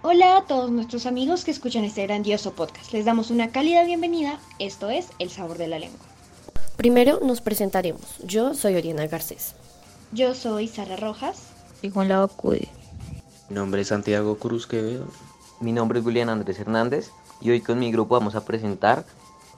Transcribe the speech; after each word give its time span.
Hola 0.00 0.36
a 0.36 0.44
todos 0.44 0.70
nuestros 0.70 1.06
amigos 1.06 1.44
que 1.44 1.50
escuchan 1.50 1.82
este 1.82 2.06
grandioso 2.06 2.52
podcast. 2.52 2.92
Les 2.92 3.04
damos 3.04 3.32
una 3.32 3.50
cálida 3.50 3.82
bienvenida. 3.82 4.38
Esto 4.60 4.90
es 4.90 5.08
El 5.18 5.28
Sabor 5.28 5.58
de 5.58 5.66
la 5.66 5.80
Lengua. 5.80 5.98
Primero 6.76 7.18
nos 7.20 7.40
presentaremos. 7.40 8.18
Yo 8.24 8.54
soy 8.54 8.76
Oriana 8.76 9.08
Garcés. 9.08 9.56
Yo 10.12 10.36
soy 10.36 10.68
Sara 10.68 10.96
Rojas. 10.96 11.48
Y 11.82 11.90
Juan 11.90 12.08
Lavacude. 12.08 12.68
Mi 13.48 13.56
nombre 13.56 13.80
es 13.80 13.88
Santiago 13.88 14.38
Cruz 14.38 14.68
Quevedo. 14.68 15.08
Mi 15.60 15.72
nombre 15.72 15.98
es 15.98 16.04
Julián 16.04 16.28
Andrés 16.28 16.60
Hernández 16.60 17.10
y 17.40 17.50
hoy 17.50 17.60
con 17.60 17.80
mi 17.80 17.90
grupo 17.90 18.14
vamos 18.14 18.36
a 18.36 18.44
presentar 18.44 19.04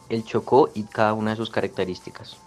el 0.09 0.25
Chocó 0.25 0.71
y 0.75 0.85
cada 0.85 1.13
una 1.13 1.33
de 1.33 1.37
sus 1.37 1.51
características. 1.51 2.39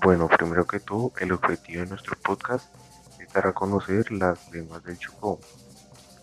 Bueno, 0.00 0.28
primero 0.28 0.64
que 0.64 0.78
todo, 0.78 1.10
el 1.18 1.32
objetivo 1.32 1.82
de 1.82 1.88
nuestro 1.88 2.16
podcast 2.22 2.72
es 3.18 3.32
dar 3.32 3.48
a 3.48 3.52
conocer 3.52 4.12
las 4.12 4.48
lenguas 4.52 4.84
del 4.84 4.96
Chocó, 4.96 5.40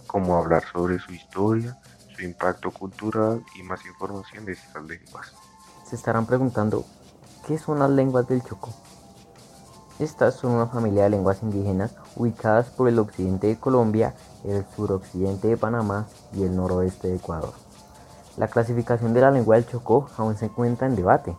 como 0.09 0.35
hablar 0.35 0.63
sobre 0.73 0.97
su 0.97 1.13
historia, 1.13 1.77
su 2.15 2.23
impacto 2.23 2.71
cultural 2.71 3.43
y 3.55 3.61
más 3.61 3.85
información 3.85 4.43
de 4.43 4.53
estas 4.53 4.83
lenguas. 4.83 5.31
Se 5.87 5.95
estarán 5.95 6.25
preguntando, 6.25 6.83
¿qué 7.45 7.59
son 7.59 7.77
las 7.77 7.91
lenguas 7.91 8.27
del 8.27 8.43
Chocó? 8.43 8.73
Estas 9.99 10.33
son 10.33 10.53
una 10.53 10.65
familia 10.65 11.03
de 11.03 11.11
lenguas 11.11 11.43
indígenas 11.43 11.93
ubicadas 12.15 12.69
por 12.69 12.89
el 12.89 12.97
occidente 12.97 13.47
de 13.47 13.59
Colombia, 13.59 14.15
el 14.45 14.65
suroccidente 14.75 15.47
de 15.47 15.57
Panamá 15.57 16.07
y 16.33 16.41
el 16.41 16.55
noroeste 16.55 17.09
de 17.09 17.17
Ecuador. 17.17 17.53
La 18.35 18.47
clasificación 18.47 19.13
de 19.13 19.21
la 19.21 19.29
lengua 19.29 19.57
del 19.57 19.67
Chocó 19.67 20.09
aún 20.17 20.35
se 20.37 20.45
encuentra 20.45 20.87
en 20.87 20.95
debate. 20.95 21.35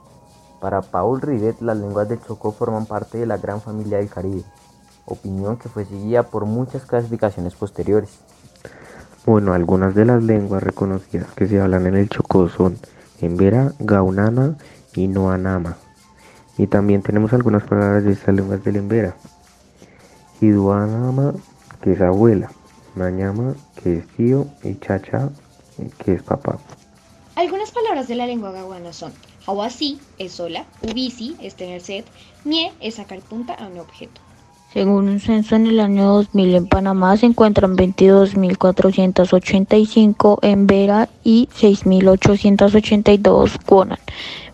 Para 0.61 0.81
Paul 0.81 1.21
Rivet, 1.21 1.61
las 1.61 1.77
lenguas 1.77 2.09
del 2.09 2.23
Chocó 2.23 2.53
forman 2.53 2.87
parte 2.87 3.19
de 3.19 3.27
la 3.27 3.39
gran 3.39 3.61
familia 3.61 3.99
del 3.99 4.11
Caribe, 4.11 4.45
opinión 5.07 5.57
que 5.57 5.69
fue 5.69 5.85
seguida 5.87 6.23
por 6.23 6.45
muchas 6.45 6.85
clasificaciones 6.85 7.55
posteriores. 7.57 8.21
Bueno, 9.27 9.53
algunas 9.53 9.95
de 9.95 10.07
las 10.07 10.23
lenguas 10.23 10.63
reconocidas 10.63 11.29
que 11.35 11.47
se 11.47 11.61
hablan 11.61 11.87
en 11.87 11.97
el 11.97 12.09
Chocó 12.09 12.49
son 12.49 12.79
Embera, 13.21 13.73
Gaunana 13.79 14.57
y 14.95 15.09
Noanama. 15.09 15.77
Y 16.57 16.67
también 16.67 17.03
tenemos 17.03 17.33
algunas 17.33 17.63
palabras 17.65 18.05
de 18.05 18.13
estas 18.13 18.35
lenguas 18.35 18.65
del 18.65 18.77
Embera. 18.77 19.15
Hiduanama, 20.41 21.35
que 21.83 21.93
es 21.93 22.01
abuela, 22.01 22.51
Mañama, 22.95 23.55
que 23.83 23.99
es 23.99 24.09
tío, 24.17 24.47
y 24.65 24.79
Chacha, 24.79 25.29
que 25.99 26.15
es 26.15 26.23
papá. 26.23 26.59
Algunas 27.37 27.71
palabras 27.71 28.09
de 28.09 28.15
la 28.15 28.27
lengua 28.27 28.53
gawana 28.53 28.93
son 28.93 29.13
Hawasi 29.47 30.01
es 30.19 30.33
sola, 30.33 30.65
Ubisi 30.83 31.37
es 31.41 31.57
tener 31.57 31.81
sed, 31.81 32.05
Mie 32.45 32.73
es 32.81 32.97
sacar 32.97 33.21
punta 33.21 33.55
a 33.55 33.67
un 33.67 33.79
objeto. 33.79 34.21
Según 34.73 35.09
un 35.09 35.19
censo 35.19 35.57
en 35.57 35.67
el 35.67 35.81
año 35.81 36.07
2000 36.07 36.55
en 36.55 36.69
Panamá 36.69 37.17
se 37.17 37.27
encuentran 37.27 37.77
22.485 37.77 40.39
en 40.43 40.69
Vera 40.69 41.09
y 41.25 41.49
6.882 41.61 43.59
Guanan, 43.67 43.99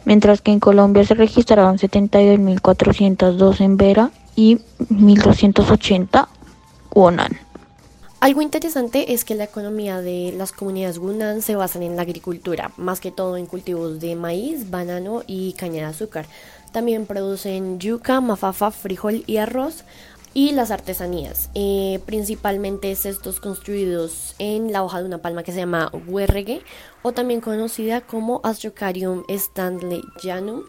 mientras 0.07 0.41
que 0.41 0.53
en 0.53 0.61
Colombia 0.61 1.05
se 1.05 1.13
registraron 1.13 1.77
72.402 1.77 3.61
en 3.61 3.77
Vera 3.77 4.11
y 4.35 4.57
1.280 4.89 6.29
Guanan. 6.91 7.39
Algo 8.19 8.41
interesante 8.41 9.13
es 9.13 9.27
que 9.27 9.35
la 9.35 9.45
economía 9.45 10.01
de 10.01 10.33
las 10.35 10.53
comunidades 10.53 10.99
Gunan 10.99 11.43
se 11.43 11.55
basa 11.55 11.85
en 11.85 11.97
la 11.97 12.03
agricultura, 12.03 12.71
más 12.79 12.99
que 12.99 13.11
todo 13.11 13.37
en 13.37 13.45
cultivos 13.45 14.01
de 14.01 14.17
maíz, 14.17 14.71
banano 14.71 15.23
y 15.27 15.53
caña 15.53 15.83
de 15.83 15.91
azúcar. 15.91 16.25
También 16.77 17.07
producen 17.07 17.81
yuca, 17.81 18.21
mafafa, 18.21 18.71
frijol 18.71 19.25
y 19.27 19.39
arroz 19.39 19.85
y 20.35 20.53
las 20.53 20.71
artesanías, 20.71 21.49
eh, 21.55 22.01
principalmente 22.05 22.93
estos 22.93 23.41
construidos 23.41 24.35
en 24.39 24.71
la 24.75 24.85
hoja 24.85 24.99
de 24.99 25.07
una 25.07 25.23
palma 25.23 25.43
que 25.43 25.53
se 25.53 25.61
llama 25.61 25.91
huerregue 26.07 26.61
o 27.01 27.13
también 27.13 27.41
conocida 27.41 28.03
como 28.03 28.43
Astrocarium 28.45 29.25
stanleyjanum. 29.27 30.65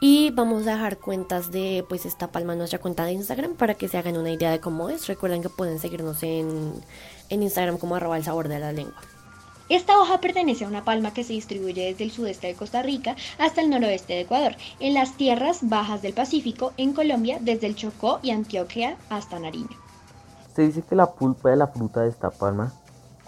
Y 0.00 0.30
vamos 0.30 0.66
a 0.66 0.72
dejar 0.72 0.98
cuentas 0.98 1.52
de 1.52 1.84
pues 1.88 2.04
esta 2.04 2.32
palma 2.32 2.54
en 2.54 2.58
nuestra 2.58 2.80
cuenta 2.80 3.04
de 3.04 3.12
Instagram 3.12 3.54
para 3.54 3.74
que 3.74 3.86
se 3.86 3.96
hagan 3.96 4.16
una 4.16 4.32
idea 4.32 4.50
de 4.50 4.58
cómo 4.58 4.90
es. 4.90 5.06
Recuerden 5.06 5.40
que 5.40 5.50
pueden 5.50 5.78
seguirnos 5.78 6.20
en, 6.24 6.72
en 7.28 7.42
Instagram 7.44 7.78
como 7.78 7.94
arroba 7.94 8.16
el 8.16 8.24
sabor 8.24 8.48
de 8.48 8.58
la 8.58 8.72
lengua. 8.72 9.00
Esta 9.70 9.98
hoja 9.98 10.20
pertenece 10.20 10.66
a 10.66 10.68
una 10.68 10.84
palma 10.84 11.14
que 11.14 11.24
se 11.24 11.32
distribuye 11.32 11.86
desde 11.86 12.04
el 12.04 12.10
sudeste 12.10 12.48
de 12.48 12.54
Costa 12.54 12.82
Rica 12.82 13.16
hasta 13.38 13.62
el 13.62 13.70
noroeste 13.70 14.12
de 14.12 14.20
Ecuador, 14.20 14.56
en 14.78 14.92
las 14.92 15.16
tierras 15.16 15.60
bajas 15.62 16.02
del 16.02 16.12
Pacífico, 16.12 16.72
en 16.76 16.92
Colombia, 16.92 17.38
desde 17.40 17.66
el 17.66 17.74
Chocó 17.74 18.18
y 18.22 18.30
Antioquia 18.30 18.98
hasta 19.08 19.38
Nariño. 19.38 19.76
Se 20.54 20.62
dice 20.62 20.82
que 20.82 20.94
la 20.94 21.12
pulpa 21.12 21.48
de 21.48 21.56
la 21.56 21.68
fruta 21.68 22.02
de 22.02 22.10
esta 22.10 22.30
palma 22.30 22.74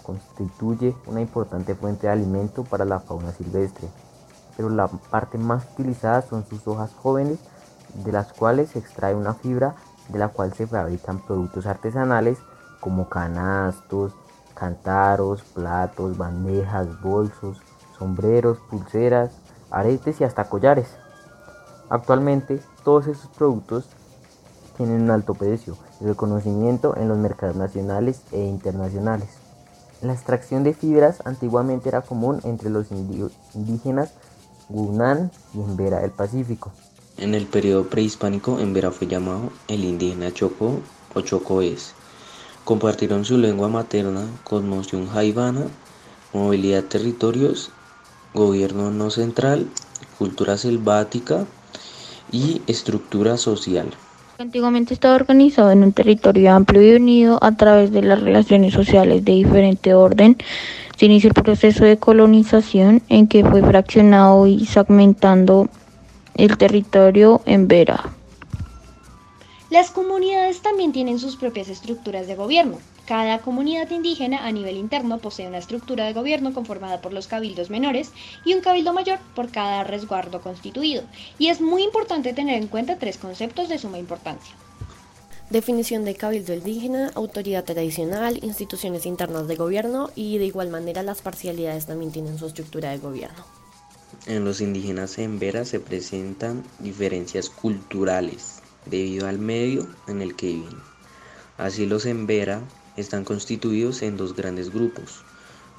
constituye 0.03 0.95
una 1.07 1.21
importante 1.21 1.73
fuente 1.73 2.05
de 2.05 2.13
alimento 2.13 2.63
para 2.63 2.85
la 2.85 2.99
fauna 2.99 3.31
silvestre, 3.31 3.87
pero 4.55 4.69
la 4.69 4.87
parte 4.87 5.39
más 5.39 5.65
utilizada 5.73 6.21
son 6.21 6.45
sus 6.47 6.67
hojas 6.67 6.91
jóvenes, 6.93 7.39
de 8.05 8.11
las 8.11 8.31
cuales 8.31 8.69
se 8.69 8.79
extrae 8.79 9.15
una 9.15 9.33
fibra 9.33 9.75
de 10.09 10.19
la 10.19 10.27
cual 10.27 10.53
se 10.53 10.67
fabrican 10.67 11.19
productos 11.19 11.65
artesanales 11.65 12.37
como 12.79 13.09
canastos, 13.09 14.13
cantaros, 14.57 15.41
platos, 15.53 16.17
bandejas, 16.17 16.99
bolsos, 17.01 17.57
sombreros, 17.97 18.57
pulseras, 18.69 19.31
aretes 19.69 20.21
y 20.21 20.23
hasta 20.23 20.49
collares. 20.49 20.87
Actualmente 21.89 22.59
todos 22.83 23.07
estos 23.07 23.29
productos 23.31 23.85
tienen 24.75 25.03
un 25.03 25.11
alto 25.11 25.33
precio 25.33 25.77
y 26.01 26.05
reconocimiento 26.05 26.95
en 26.97 27.07
los 27.07 27.17
mercados 27.17 27.55
nacionales 27.55 28.21
e 28.31 28.43
internacionales. 28.43 29.29
La 30.01 30.13
extracción 30.13 30.63
de 30.63 30.73
fibras 30.73 31.21
antiguamente 31.25 31.89
era 31.89 32.01
común 32.01 32.39
entre 32.43 32.69
los 32.69 32.87
indígenas 32.91 34.13
Gunan 34.69 35.31
y 35.53 35.61
Embera 35.61 36.01
del 36.01 36.11
Pacífico. 36.11 36.71
En 37.17 37.33
el 37.33 37.47
periodo 37.47 37.89
prehispánico, 37.89 38.59
Embera 38.59 38.91
fue 38.91 39.07
llamado 39.07 39.49
el 39.67 39.83
indígena 39.83 40.31
Chocó 40.31 40.79
o 41.15 41.21
Chocoes. 41.21 41.95
Compartieron 42.67 43.23
su 43.23 43.37
lengua 43.37 43.69
materna, 43.69 44.25
cosmoción 44.43 45.07
jaivana, 45.07 45.67
movilidad 46.33 46.83
territorios, 46.83 47.71
gobierno 48.33 48.91
no 48.91 49.09
central, 49.09 49.67
cultura 50.17 50.57
selvática 50.57 51.45
y 52.29 52.61
estructura 52.67 53.37
social. 53.37 53.87
Antiguamente 54.37 54.93
estaba 54.93 55.15
organizado 55.15 55.71
en 55.71 55.81
un 55.81 55.93
territorio 55.93 56.51
amplio 56.51 56.81
y 56.81 56.97
unido 56.97 57.39
a 57.41 57.55
través 57.55 57.93
de 57.93 58.01
las 58.01 58.19
relaciones 58.19 58.73
sociales 58.73 59.23
de 59.23 59.31
diferente 59.31 59.93
orden. 59.93 60.35
Se 60.97 61.05
inició 61.05 61.29
el 61.29 61.41
proceso 61.41 61.85
de 61.85 61.95
colonización 61.95 63.01
en 63.07 63.29
que 63.29 63.45
fue 63.45 63.61
fraccionado 63.61 64.45
y 64.45 64.65
segmentando 64.65 65.69
el 66.35 66.57
territorio 66.57 67.39
en 67.45 67.69
Vera. 67.69 68.16
Las 69.77 69.91
comunidades 69.91 70.63
también 70.63 70.91
tienen 70.91 71.19
sus 71.19 71.35
propias 71.35 71.69
estructuras 71.69 72.25
de 72.25 72.35
gobierno. 72.35 72.79
Cada 73.05 73.37
comunidad 73.37 73.91
indígena 73.91 74.47
a 74.47 74.51
nivel 74.51 74.75
interno 74.75 75.19
posee 75.19 75.47
una 75.47 75.59
estructura 75.59 76.05
de 76.05 76.13
gobierno 76.13 76.51
conformada 76.51 76.99
por 76.99 77.13
los 77.13 77.27
cabildos 77.27 77.69
menores 77.69 78.09
y 78.43 78.55
un 78.55 78.61
cabildo 78.61 78.91
mayor 78.91 79.19
por 79.35 79.51
cada 79.51 79.83
resguardo 79.83 80.41
constituido. 80.41 81.03
Y 81.37 81.49
es 81.49 81.61
muy 81.61 81.83
importante 81.83 82.33
tener 82.33 82.59
en 82.59 82.69
cuenta 82.69 82.97
tres 82.97 83.19
conceptos 83.19 83.69
de 83.69 83.77
suma 83.77 83.99
importancia. 83.99 84.55
Definición 85.51 86.05
de 86.05 86.15
cabildo 86.15 86.55
indígena, 86.55 87.11
autoridad 87.13 87.63
tradicional, 87.63 88.39
instituciones 88.43 89.05
internas 89.05 89.47
de 89.47 89.57
gobierno 89.57 90.09
y 90.15 90.39
de 90.39 90.45
igual 90.47 90.69
manera 90.69 91.03
las 91.03 91.21
parcialidades 91.21 91.85
también 91.85 92.11
tienen 92.11 92.39
su 92.39 92.47
estructura 92.47 92.89
de 92.89 92.97
gobierno. 92.97 93.45
En 94.25 94.43
los 94.43 94.59
indígenas 94.59 95.19
en 95.19 95.37
Vera 95.37 95.65
se 95.65 95.79
presentan 95.79 96.63
diferencias 96.79 97.47
culturales 97.47 98.63
debido 98.89 99.27
al 99.27 99.39
medio 99.39 99.87
en 100.07 100.21
el 100.21 100.35
que 100.35 100.47
viven. 100.47 100.77
Así 101.57 101.85
los 101.85 102.05
Embera 102.05 102.61
están 102.95 103.23
constituidos 103.23 104.01
en 104.01 104.17
dos 104.17 104.35
grandes 104.35 104.73
grupos, 104.73 105.23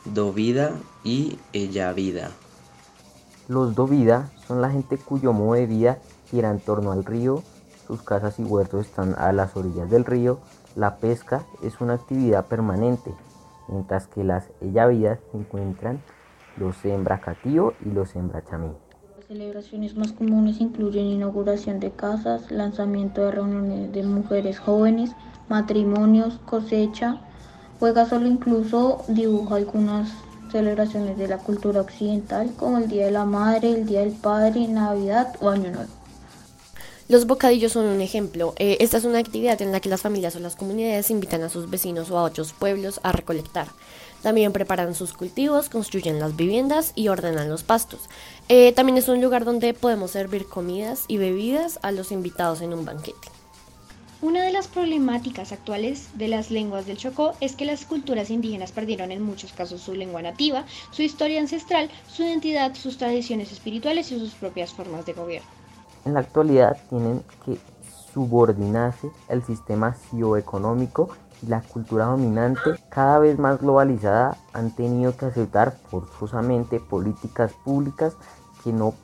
Dovida 0.05 0.73
y 1.05 1.39
Ellavida. 1.53 2.31
Los 3.49 3.75
Dovida 3.75 4.31
son 4.47 4.61
la 4.61 4.71
gente 4.71 4.99
cuyo 4.99 5.33
modo 5.33 5.55
de 5.55 5.67
vida 5.67 5.99
gira 6.31 6.51
en 6.51 6.61
torno 6.61 6.93
al 6.93 7.05
río, 7.05 7.43
sus 7.87 8.03
casas 8.03 8.39
y 8.39 8.43
huertos 8.43 8.87
están 8.87 9.15
a 9.19 9.33
las 9.33 9.57
orillas 9.57 9.89
del 9.91 10.05
río, 10.05 10.41
la 10.77 10.99
pesca 10.99 11.45
es 11.63 11.81
una 11.81 11.95
actividad 11.95 12.47
permanente, 12.47 13.13
mientras 13.69 14.07
que 14.07 14.25
las 14.25 14.45
Ellavidas 14.61 15.19
se 15.33 15.39
encuentran 15.39 16.03
los 16.57 16.77
Sembracatío 16.77 17.75
y 17.85 17.91
los 17.91 18.11
Sembrachamí. 18.11 18.88
Celebraciones 19.29 19.95
más 19.95 20.13
comunes 20.13 20.59
incluyen 20.59 21.05
inauguración 21.05 21.81
de 21.81 21.91
casas, 21.91 22.51
lanzamiento 22.51 23.21
de 23.21 23.33
reuniones 23.33 23.93
de 23.93 24.03
mujeres 24.03 24.59
jóvenes, 24.59 25.11
matrimonios, 25.51 26.39
cosecha, 26.47 27.21
juega 27.79 28.09
solo 28.09 28.27
incluso 28.27 29.05
dibuja 29.07 29.57
algunas 29.57 30.09
celebraciones 30.51 31.19
de 31.19 31.29
la 31.29 31.37
cultura 31.37 31.83
occidental 31.83 32.55
como 32.57 32.79
el 32.79 32.89
Día 32.89 33.05
de 33.05 33.11
la 33.11 33.27
Madre, 33.27 33.69
el 33.69 33.85
Día 33.85 34.01
del 34.01 34.13
Padre, 34.13 34.67
Navidad 34.67 35.37
o 35.43 35.51
Año 35.51 35.73
Nuevo. 35.73 35.93
Los 37.09 37.27
bocadillos 37.27 37.73
son 37.73 37.85
un 37.85 38.01
ejemplo. 38.01 38.55
Eh, 38.57 38.79
esta 38.81 38.97
es 38.97 39.05
una 39.05 39.19
actividad 39.19 39.61
en 39.61 39.73
la 39.73 39.81
que 39.81 39.91
las 39.91 40.01
familias 40.01 40.37
o 40.37 40.41
las 40.41 40.57
comunidades 40.57 41.11
invitan 41.11 41.43
a 41.43 41.51
sus 41.51 41.69
vecinos 41.69 42.11
o 42.11 42.19
a 42.19 42.23
otros 42.23 42.55
pueblos 42.55 42.99
a 43.03 43.13
recolectar. 43.13 43.69
También 44.23 44.53
preparan 44.53 44.95
sus 44.95 45.13
cultivos, 45.13 45.69
construyen 45.69 46.19
las 46.19 46.37
viviendas 46.37 46.93
y 46.95 47.09
ordenan 47.09 47.49
los 47.49 47.63
pastos. 47.63 48.09
Eh, 48.49 48.73
también 48.73 48.99
es 48.99 49.09
un 49.09 49.23
lugar 49.23 49.45
donde 49.45 49.75
podemos 49.75 50.11
servir 50.11 50.47
comidas 50.47 51.05
y 51.09 51.19
bebidas 51.19 51.79
a 51.83 51.93
los 51.93 52.11
invitados 52.11 52.61
en 52.61 52.75
un 52.75 52.85
banquete. 52.85 53.29
Una 54.21 54.43
de 54.43 54.51
las 54.51 54.67
problemáticas 54.67 55.53
actuales 55.53 56.09
de 56.15 56.27
las 56.27 56.51
lenguas 56.51 56.87
del 56.87 56.97
Chocó 56.97 57.35
es 57.41 57.55
que 57.55 57.65
las 57.65 57.85
culturas 57.85 58.31
indígenas 58.31 58.73
perdieron 58.73 59.13
en 59.13 59.23
muchos 59.23 59.53
casos 59.53 59.81
su 59.81 59.95
lengua 59.95 60.21
nativa, 60.23 60.65
su 60.91 61.03
historia 61.03 61.41
ancestral, 61.41 61.89
su 62.09 62.25
identidad, 62.25 62.75
sus 62.75 62.99
tradiciones 62.99 63.53
espirituales 63.53 64.11
y 64.11 64.19
sus 64.19 64.35
propias 64.35 64.73
formas 64.73 65.07
de 65.07 65.13
gobierno. 65.13 65.49
En 66.05 66.15
la 66.15 66.21
actualidad 66.21 66.77
tienen 66.91 67.23
que 67.45 67.59
subordinarse 68.13 69.09
al 69.29 69.45
sistema 69.45 69.95
socioeconómico 69.95 71.11
y 71.43 71.47
la 71.47 71.61
cultura 71.61 72.07
dominante, 72.07 72.79
cada 72.91 73.19
vez 73.19 73.39
más 73.39 73.61
globalizada, 73.61 74.37
han 74.53 74.75
tenido 74.75 75.17
que 75.17 75.27
aceptar 75.27 75.77
forzosamente 75.91 76.81
políticas 76.81 77.53
públicas 77.65 78.15
que 78.65 78.73
no 78.73 78.95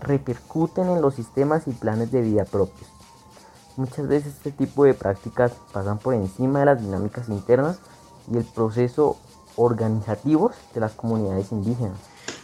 repercuten 0.00 0.88
en 0.88 1.02
los 1.02 1.14
sistemas 1.14 1.66
y 1.66 1.72
planes 1.72 2.12
de 2.12 2.22
vida 2.22 2.44
propios. 2.44 2.88
Muchas 3.76 4.06
veces 4.06 4.34
este 4.34 4.52
tipo 4.52 4.84
de 4.84 4.94
prácticas 4.94 5.52
pasan 5.72 5.98
por 5.98 6.14
encima 6.14 6.60
de 6.60 6.66
las 6.66 6.80
dinámicas 6.80 7.28
internas 7.28 7.78
y 8.30 8.36
el 8.36 8.44
proceso 8.44 9.16
organizativo 9.56 10.50
de 10.74 10.80
las 10.80 10.92
comunidades 10.92 11.52
indígenas. 11.52 11.98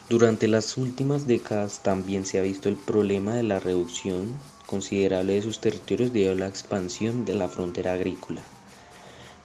Durante 0.09 0.49
las 0.49 0.77
últimas 0.79 1.27
décadas 1.27 1.81
también 1.81 2.25
se 2.25 2.39
ha 2.39 2.43
visto 2.43 2.69
el 2.71 2.77
problema 2.77 3.35
de 3.35 3.43
la 3.43 3.61
reducción 3.61 4.35
considerable 4.67 5.35
de 5.35 5.43
sus 5.43 5.61
territorios 5.61 6.13
debido 6.13 6.33
a 6.33 6.37
la 6.37 6.47
expansión 6.47 7.25
de 7.25 7.35
la 7.35 7.49
frontera 7.49 7.93
agrícola. 7.93 8.41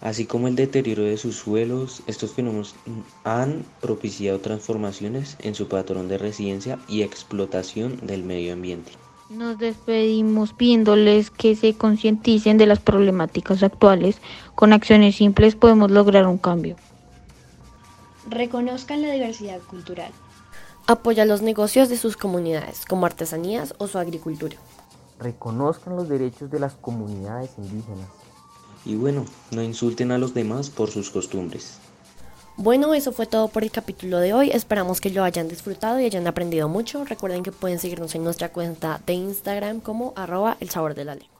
Así 0.04 0.26
como 0.26 0.50
el 0.50 0.58
deterioro 0.58 1.04
de 1.04 1.16
sus 1.16 1.38
suelos, 1.38 2.04
estos 2.08 2.34
fenómenos 2.34 2.76
han 3.24 3.64
propiciado 3.80 4.42
transformaciones 4.42 5.38
en 5.40 5.56
su 5.56 5.70
patrón 5.70 6.10
de 6.10 6.18
residencia 6.18 6.78
y 6.90 7.04
explotación 7.04 8.06
del 8.06 8.22
medio 8.26 8.52
ambiente. 8.52 8.92
Nos 9.30 9.58
despedimos 9.58 10.52
pidiéndoles 10.52 11.30
que 11.30 11.56
se 11.56 11.76
concienticen 11.76 12.58
de 12.58 12.66
las 12.66 12.80
problemáticas 12.80 13.64
actuales. 13.64 14.18
Con 14.56 14.74
acciones 14.74 15.16
simples 15.16 15.56
podemos 15.56 15.90
lograr 15.90 16.28
un 16.28 16.38
cambio. 16.38 16.76
Reconozcan 18.30 19.02
la 19.02 19.12
diversidad 19.12 19.62
cultural. 19.62 20.12
Apoya 20.86 21.24
los 21.24 21.42
negocios 21.42 21.88
de 21.88 21.96
sus 21.96 22.18
comunidades, 22.18 22.86
como 22.86 23.06
artesanías 23.06 23.74
o 23.78 23.88
su 23.88 23.98
agricultura. 24.00 24.58
Reconozcan 25.18 25.96
los 25.96 26.10
derechos 26.10 26.52
de 26.52 26.60
las 26.60 26.74
comunidades 26.74 27.52
indígenas. 27.58 28.23
Y 28.85 28.95
bueno, 28.95 29.25
no 29.51 29.62
insulten 29.63 30.12
a 30.12 30.18
los 30.18 30.33
demás 30.33 30.69
por 30.69 30.89
sus 30.89 31.09
costumbres. 31.09 31.77
Bueno, 32.56 32.94
eso 32.94 33.12
fue 33.12 33.25
todo 33.25 33.47
por 33.47 33.63
el 33.63 33.71
capítulo 33.71 34.19
de 34.19 34.33
hoy. 34.33 34.51
Esperamos 34.51 35.01
que 35.01 35.09
lo 35.09 35.24
hayan 35.24 35.47
disfrutado 35.47 36.00
y 36.00 36.06
hayan 36.06 36.27
aprendido 36.27 36.69
mucho. 36.69 37.03
Recuerden 37.03 37.41
que 37.41 37.51
pueden 37.51 37.80
seguirnos 37.80 38.13
en 38.13 38.24
nuestra 38.24 38.50
cuenta 38.50 39.01
de 39.07 39.13
Instagram 39.13 39.80
como 39.80 40.13
arroba 40.15 40.57
el 40.59 40.69
sabor 40.69 40.94
de 40.94 41.06
la 41.06 41.15
ley. 41.15 41.32